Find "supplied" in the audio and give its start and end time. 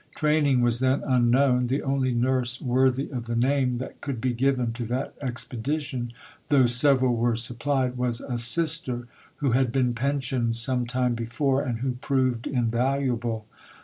7.35-7.95